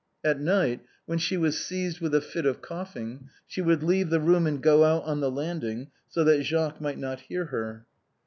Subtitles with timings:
[0.23, 4.19] At night, when siie was seized with a fit of coughing, she would leave the
[4.19, 7.85] room and go out on the landing, so that Jacques might not hear her.